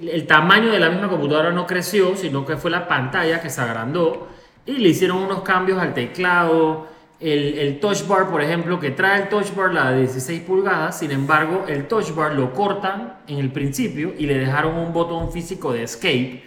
[0.00, 3.50] el, el tamaño de la misma computadora no creció, sino que fue la pantalla que
[3.50, 4.28] se agrandó
[4.64, 6.86] y le hicieron unos cambios al teclado.
[7.20, 10.98] El, el touch bar, por ejemplo, que trae el touch bar la de 16 pulgadas,
[10.98, 15.30] sin embargo, el touch bar lo cortan en el principio y le dejaron un botón
[15.32, 16.42] físico de escape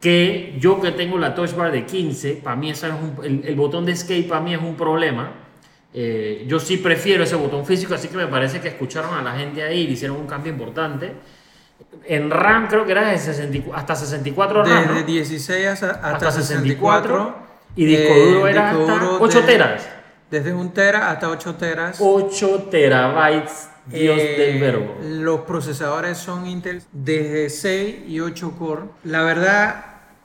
[0.00, 3.54] que yo que tengo la touch bar de 15, para mí es un- el, el
[3.54, 5.30] botón de escape para mí es un problema.
[5.92, 9.32] Eh, yo sí prefiero ese botón físico, así que me parece que escucharon a la
[9.38, 11.12] gente ahí y le hicieron un cambio importante.
[12.06, 14.92] En RAM creo que era de 64 hasta 64 RAM, ¿no?
[14.94, 17.16] Desde 16 hasta, hasta, Hasta 64.
[17.16, 19.88] 64, y disco duro era disco hasta duro 8 de- teras.
[20.30, 21.96] Desde un tera hasta 8 teras.
[22.00, 24.96] 8 terabytes, Dios Eh, del verbo.
[25.02, 28.82] Los procesadores son Intel desde 6 y 8 core.
[29.02, 29.84] La verdad,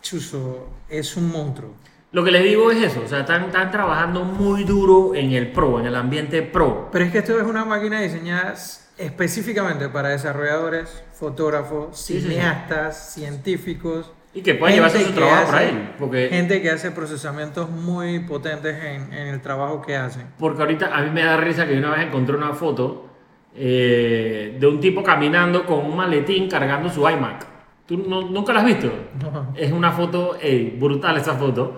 [0.10, 1.72] Chuso, es un monstruo.
[2.12, 5.52] Lo que les digo es eso, o sea, están, están trabajando muy duro en el
[5.52, 6.90] pro, en el ambiente pro.
[6.92, 8.54] Pero es que esto es una máquina diseñada
[9.00, 12.28] específicamente para desarrolladores, fotógrafos, Sí, sí, sí.
[12.30, 14.12] cineastas, científicos.
[14.34, 15.96] Y que puedan llevarse su trabajo hace- ahí.
[15.98, 20.28] Porque, Gente que hace procesamientos muy potentes en, en el trabajo que hacen.
[20.38, 23.08] porque ahorita a mí me da risa que una vez encontré una foto
[23.56, 27.55] eh, de un tipo caminando con un maletín cargando su iMac.
[27.86, 28.88] ¿Tú no- nunca la has visto?
[29.22, 29.54] No.
[29.56, 31.76] Es una foto ey, brutal esa foto.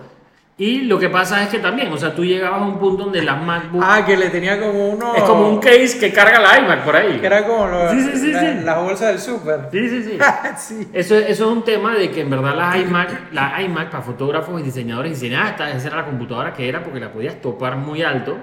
[0.60, 3.22] Y lo que pasa es que también, o sea, tú llegabas a un punto donde
[3.22, 5.14] las MacBook Ah, que le tenía como uno.
[5.14, 7.18] es como un case que carga la iMac por ahí.
[7.20, 8.64] Que era como lo- Sí, sí, sí, la, sí.
[8.64, 9.68] la bolsa del súper.
[9.70, 10.18] Sí, sí,
[10.58, 10.88] sí.
[10.92, 14.60] Eso, eso es un tema de que en verdad las iMac, la iMac para fotógrafos
[14.60, 18.02] y diseñadores y cineastas, esa era la computadora que era porque la podías topar muy
[18.02, 18.36] alto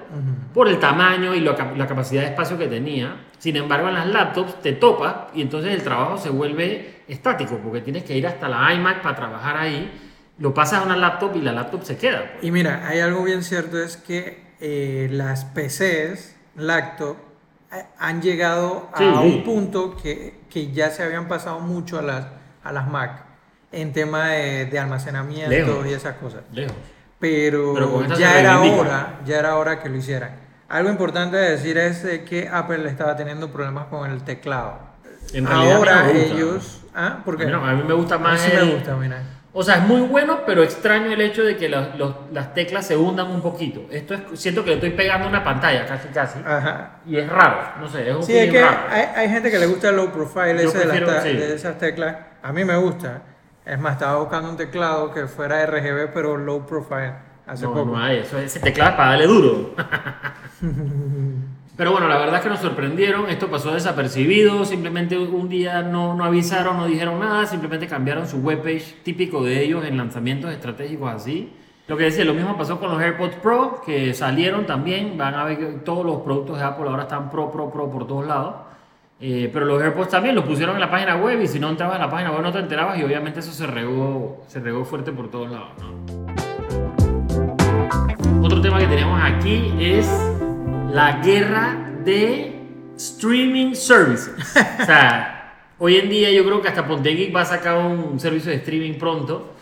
[0.53, 3.13] por el tamaño y la, cap- la capacidad de espacio que tenía.
[3.39, 7.81] Sin embargo, en las laptops te topas y entonces el trabajo se vuelve estático porque
[7.81, 9.91] tienes que ir hasta la iMac para trabajar ahí.
[10.37, 12.31] Lo pasas a una laptop y la laptop se queda.
[12.33, 12.43] pues.
[12.43, 17.17] Y mira, hay algo bien cierto, es que eh, las PCs, laptop,
[17.71, 19.03] eh, han llegado a Sí.
[19.05, 22.25] un punto que, que ya se habían pasado mucho a las,
[22.63, 23.23] a las Mac
[23.71, 25.87] en tema de, de almacenamiento Lejos.
[25.87, 26.41] y esas cosas.
[26.51, 26.75] Lejos.
[27.19, 30.31] Pero, ya era hora, ya era hora que lo hicieran.
[30.67, 34.79] Algo importante de decir es que Apple estaba teniendo problemas con el teclado.
[35.33, 37.19] En realidad, Ahora ellos, ¿ah?
[37.23, 37.43] ¿Por qué?
[37.43, 39.21] A mí, no, a mí me gusta A mí más sí el- me gusta, mira.
[39.57, 42.85] O sea, es muy bueno, pero extraño el hecho de que los- los- las teclas
[42.85, 43.85] se hundan un poquito.
[43.89, 46.39] Esto es, siento que le estoy pegando una pantalla, casi, casi.
[46.45, 46.97] Ajá.
[47.05, 48.77] Y es raro, no sé, es un Sí, es que raro.
[48.89, 51.29] hay, hay gente que le gusta el low profile Yo de, las prefiero, ta- sí.
[51.33, 52.17] de esas teclas.
[52.43, 53.21] A mí me gusta.
[53.65, 57.13] Es más, estaba buscando un teclado que fuera RGB, pero low profile
[57.47, 57.85] hace no, poco.
[57.91, 59.73] no hay, eso, ese teclado es para darle duro.
[61.77, 66.15] Pero bueno, la verdad es que nos sorprendieron, esto pasó desapercibido, simplemente un día no,
[66.15, 71.11] no avisaron, no dijeron nada, simplemente cambiaron su webpage típico de ellos en lanzamientos estratégicos
[71.11, 71.51] así.
[71.87, 75.43] Lo que decía, lo mismo pasó con los AirPods Pro, que salieron también, van a
[75.43, 78.55] ver que todos los productos de Apple ahora están Pro, Pro, Pro por todos lados.
[79.19, 81.97] Eh, pero los AirPods también los pusieron en la página web y si no entrabas
[81.97, 85.11] en la página web no te enterabas y obviamente eso se regó, se regó fuerte
[85.11, 85.69] por todos lados.
[88.41, 90.34] Otro tema que tenemos aquí es
[90.91, 92.55] la guerra de
[92.97, 94.33] streaming services.
[94.81, 98.19] O sea, hoy en día yo creo que hasta Ponte Geek va a sacar un
[98.19, 99.53] servicio de streaming pronto.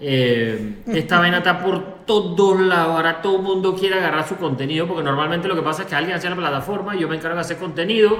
[0.00, 2.96] Eh, esta vaina está por todos lados.
[2.96, 5.94] Ahora todo el mundo quiere agarrar su contenido porque normalmente lo que pasa es que
[5.94, 8.16] alguien hace la plataforma, yo me encargo de hacer contenido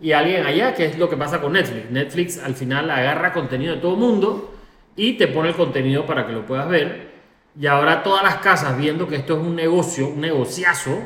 [0.00, 1.90] y alguien allá, que es lo que pasa con Netflix.
[1.90, 4.54] Netflix al final agarra contenido de todo el mundo
[4.96, 7.12] y te pone el contenido para que lo puedas ver.
[7.58, 10.98] Y ahora todas las casas, viendo que esto es un negocio, un negociazo,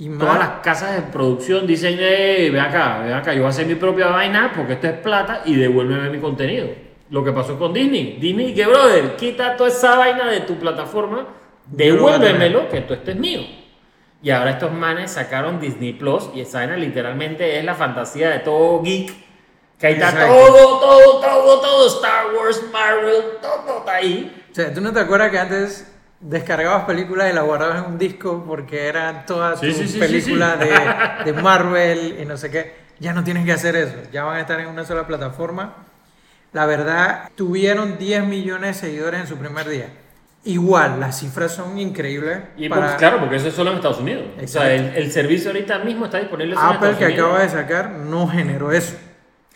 [0.00, 3.66] Y todas las casas de producción dicen, ve acá, ve acá, yo voy a hacer
[3.66, 6.68] mi propia vaina porque esto es plata y devuélveme mi contenido.
[7.10, 8.18] Lo que pasó con Disney.
[8.20, 11.26] Disney, que brother, quita toda esa vaina de tu plataforma,
[11.66, 13.40] devuélvemelo, que todo esto es mío.
[14.22, 18.38] Y ahora estos manes sacaron Disney Plus y esa vaina literalmente es la fantasía de
[18.40, 19.12] todo geek.
[19.78, 20.34] Que ahí está Exacto.
[20.34, 24.44] todo, todo, todo, todo, Star Wars, Marvel, todo está ahí.
[24.50, 27.98] O sea, ¿tú no te acuerdas que antes descargabas películas y las guardabas en un
[27.98, 30.58] disco porque eran todas Sí, tus sí, sí, sí, películas.
[30.58, 32.88] De, de Marvel y no sé qué?
[33.00, 33.96] Ya no tienes que hacer eso.
[34.12, 35.74] Ya van a estar en una sola plataforma.
[36.52, 39.90] La verdad, tuvieron 10 millones de seguidores en su primer día.
[40.44, 42.38] Igual, las cifras son increíbles.
[42.56, 44.24] Y para pues, claro, porque eso es solo en Estados Unidos.
[44.42, 47.90] O sea, el, servicio ahorita mismo está disponible solo en Apple que acaba de sacar
[47.90, 48.96] no generó eso.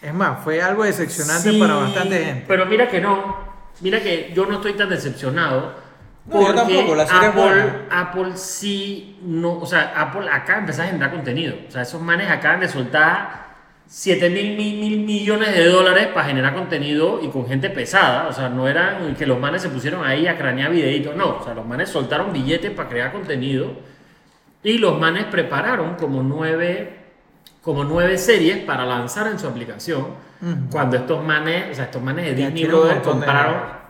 [0.02, 2.44] Es más, fue algo decepcionante para bastante gente.
[2.46, 3.52] Pero mira que no.
[3.80, 5.81] Mira que yo no estoy tan decepcionado.
[6.26, 7.86] No, yo porque tampoco, la serie es Apple, buena.
[7.90, 9.58] Apple sí no.
[9.58, 11.54] O sea, Apple acaba de empezar a generar contenido.
[11.68, 13.42] O sea, esos manes acaban de soltar
[13.86, 18.28] 7 mil, mil, mil millones de dólares para generar contenido y con gente pesada.
[18.28, 21.16] O sea, no eran que los manes se pusieron ahí a cranear videitos.
[21.16, 23.72] No, o sea, los manes soltaron billetes para crear contenido.
[24.62, 27.00] Y los manes prepararon como nueve,
[27.62, 30.06] como nueve series para lanzar en su aplicación.
[30.40, 30.70] Ujú.
[30.70, 32.68] Cuando estos manes, o sea, estos manes de Disney
[33.02, 33.81] compraron.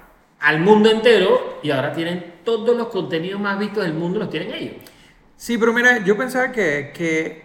[0.42, 4.52] Al mundo entero y ahora tienen todos los contenidos más vistos del mundo, los tienen
[4.52, 4.74] ellos.
[5.36, 7.42] Sí, pero mira, yo pensaba que, que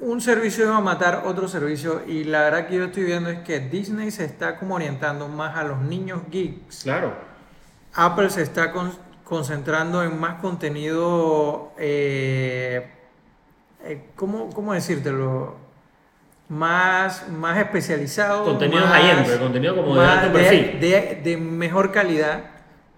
[0.00, 3.40] un servicio iba a matar otro servicio y la verdad que yo estoy viendo es
[3.40, 6.82] que Disney se está como orientando más a los niños geeks.
[6.84, 7.12] Claro.
[7.94, 8.92] Apple se está con-
[9.24, 12.88] concentrando en más contenido, eh,
[13.84, 15.56] eh, ¿cómo, cómo decírtelo?
[16.48, 18.44] Más, más especializado.
[18.44, 20.80] Contenido más- high-end, pero contenido como de más alto perfil.
[20.80, 22.44] de- de mejor calidad.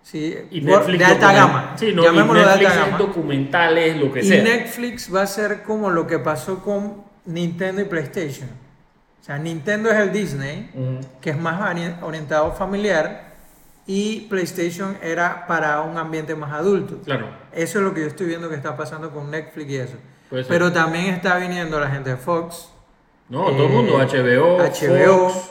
[0.03, 1.73] Sí, Y Netflix de alta gama.
[1.77, 2.99] Sí, no, y Llamémoslo de Netflix alta es gama.
[2.99, 4.43] documentales, lo que Y sea.
[4.43, 8.49] Netflix va a ser como lo que pasó con Nintendo y PlayStation.
[9.21, 10.71] O sea, Nintendo es el Disney,
[11.23, 13.33] que es más ori- orientado familiar,
[13.87, 16.99] y PlayStation era para un ambiente más adulto.
[17.05, 17.29] Claro.
[17.53, 19.97] Eso es lo que yo estoy viendo que está pasando con Netflix y eso.
[20.49, 22.69] Pero también está viniendo la gente de Fox,
[23.29, 25.51] No, todo el mundo, eh, HBO, HBO, Fox,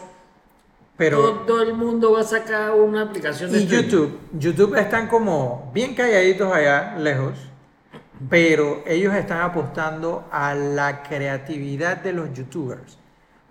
[0.95, 3.87] pero todo el mundo va a sacar una aplicación de y streaming.
[3.89, 4.19] YouTube.
[4.37, 7.33] YouTube están como bien calladitos allá, lejos,
[8.29, 12.97] pero ellos están apostando a la creatividad de los YouTubers,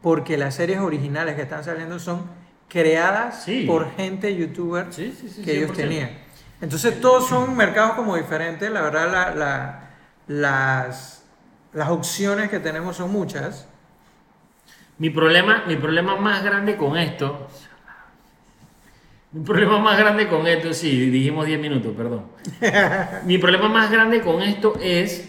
[0.00, 2.22] porque las series originales que están saliendo son
[2.68, 3.64] creadas Sí.
[3.66, 5.74] por gente youtuber Sí, sí, sí, que ellos 100%.
[5.76, 6.10] tenían.
[6.60, 9.78] Entonces todos son mercados como diferentes, la verdad la- la-
[10.28, 11.24] las,
[11.72, 13.66] las opciones que tenemos son muchas.
[15.02, 17.48] Mi problema, mi problema más grande con esto.
[19.32, 22.26] Mi problema más grande con esto, sí, dijimos 10 minutos, perdón.
[23.24, 25.28] mi problema más grande con esto es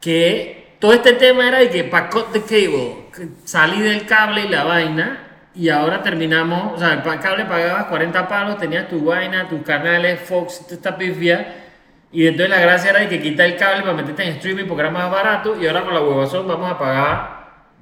[0.00, 3.10] que todo este tema era de que para cut the cable,
[3.44, 8.26] salí del cable y la vaina, y ahora terminamos, o sea, el cable pagabas 40
[8.26, 11.66] palos, tenías tu vaina, tus canales, Fox, esta pifia,
[12.10, 14.80] y entonces la gracia era de que quitar el cable para meterte en streaming porque
[14.80, 17.36] era más barato, y ahora con la huevazón vamos a pagar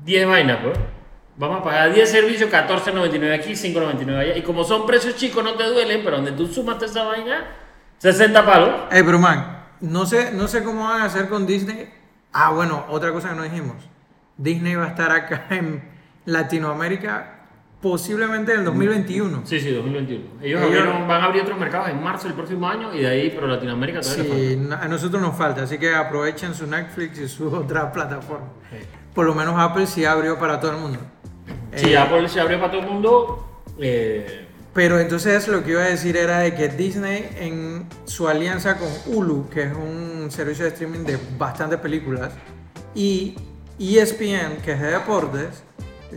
[0.05, 0.94] 10 vainas, pues.
[1.37, 4.37] Vamos a pagar 10 servicios, 14.99 aquí, 5.99 allá.
[4.37, 7.45] Y como son precios chicos, no te duelen, pero donde tú sumas esa vaina,
[7.99, 8.71] 60 palos.
[8.93, 11.89] Ey, pero man, no sé, no sé cómo van a hacer con Disney.
[12.33, 13.77] Ah, bueno, otra cosa que no dijimos.
[14.37, 15.83] Disney va a estar acá en
[16.27, 17.31] Latinoamérica
[17.81, 19.43] posiblemente en el 2021.
[19.45, 20.25] Sí, sí, 2021.
[20.43, 23.09] Ellos, Ellos- abrieron- van a abrir otros mercados en marzo del próximo año y de
[23.09, 27.19] ahí, pero Latinoamérica todavía Sí, no- a nosotros nos falta, así que aprovechen su Netflix
[27.19, 28.47] y su otra plataforma.
[28.71, 28.87] falta.
[29.15, 30.99] Por lo menos Apple sí abrió para todo el mundo.
[31.77, 33.63] Sí, Eh, Apple se abrió para todo el mundo.
[33.79, 38.77] eh, Pero entonces lo que iba a decir era de que Disney en su alianza
[38.77, 42.33] con Hulu, que es un servicio de streaming de bastantes películas,
[42.95, 43.37] y
[43.79, 45.63] ESPN, que es de deportes,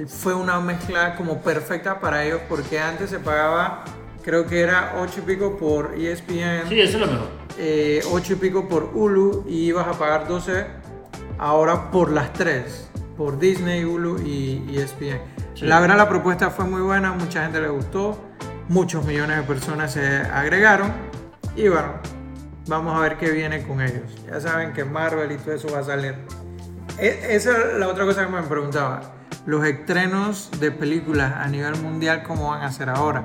[0.08, 3.84] fue una mezcla como perfecta para ellos porque antes se pagaba,
[4.24, 7.28] creo que era 8 y pico por ESPN, sí, eso es lo mejor.
[7.58, 10.66] eh, 8 y pico por Hulu y ibas a pagar 12
[11.40, 15.20] ahora por las tres, por Disney, Hulu y ESPN.
[15.58, 15.66] Sí.
[15.66, 18.24] La verdad la propuesta fue muy buena, mucha gente le gustó,
[18.70, 20.92] muchos millones de personas se agregaron
[21.56, 21.94] y bueno,
[22.68, 24.04] vamos a ver qué viene con ellos.
[24.30, 26.14] Ya saben que Marvel y todo eso va a salir.
[27.00, 29.14] E- Esa es la otra cosa que me preguntaba.
[29.48, 33.24] Los estrenos de películas a nivel mundial, ¿cómo van a ser ahora?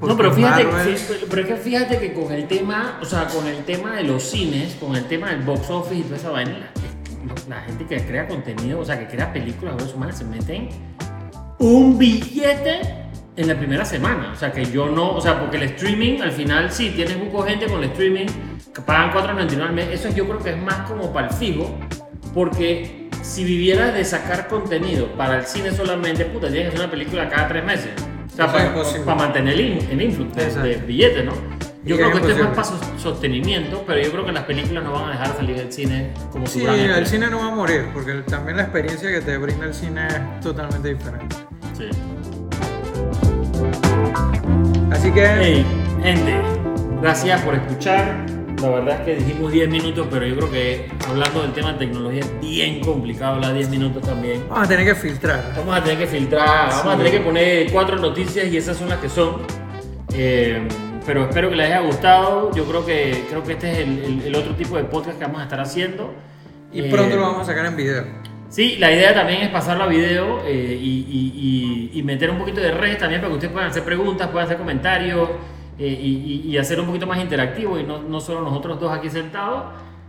[0.00, 3.26] no, pero Porque fíjate, Marvel- pero- es que fíjate que con el tema, o sea,
[3.26, 6.30] con el tema de los cines, con el tema del box office y toda esa
[6.30, 6.70] vaina,
[7.48, 9.74] la, la gente que crea contenido, o sea, que crea películas,
[10.16, 10.68] se meten
[11.60, 12.80] un billete
[13.36, 14.32] en la primera semana.
[14.32, 17.48] O sea, que yo no, o sea, porque el streaming, al final, sí, tienes mucha
[17.48, 18.26] gente con el streaming
[18.74, 19.88] que pagan 4.99 al mes.
[19.92, 21.78] Eso yo creo que es más como para el fijo,
[22.34, 26.90] porque si vivieras de sacar contenido para el cine solamente, puta, tienes que hacer una
[26.90, 27.90] película cada tres meses.
[28.32, 31.32] O sea, para, para mantener el, el influx de, ¿no?
[31.82, 34.92] Yo creo que esto es más para sostenimiento, pero yo creo que las películas no
[34.92, 37.88] van a dejar salir del cine como su Sí, el cine no va a morir,
[37.94, 41.36] porque también la experiencia que te brinda el cine es totalmente diferente.
[41.80, 41.88] Sí.
[44.92, 45.66] Así que, Hey,
[46.02, 46.34] gente,
[47.00, 48.26] gracias por escuchar.
[48.60, 51.78] La verdad es que dijimos 10 minutos, pero yo creo que hablando del tema de
[51.78, 54.42] tecnología es bien complicado hablar 10 minutos también.
[54.50, 55.52] vamos a tener que filtrar.
[55.56, 58.90] Vamos a tener que filtrar, vamos a tener que poner cuatro noticias y esas son
[58.90, 59.36] las que son.
[60.12, 60.68] Eh,
[61.06, 62.50] pero espero que les haya gustado.
[62.54, 65.24] Yo creo que, creo que este es el, el- el otro tipo de podcast que
[65.24, 66.12] vamos a estar haciendo.
[66.70, 68.04] Y Eh, pronto lo vamos a sacar en video.
[68.50, 72.38] Sí, la idea también es pasarlo a video eh, y, y- y- y meter un
[72.38, 75.30] poquito de redes también para que ustedes puedan hacer preguntas, puedan hacer comentarios
[75.78, 75.86] eh,
[76.44, 79.64] y, hacer un poquito más interactivo y no, no solo nosotros dos aquí sentados.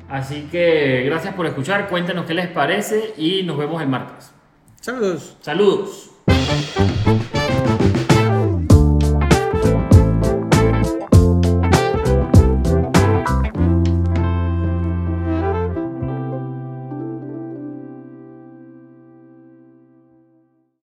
[0.09, 4.33] Así que gracias por escuchar, cuéntenos qué les parece y nos vemos el martes.
[4.81, 5.37] Saludos.
[5.41, 6.09] Saludos.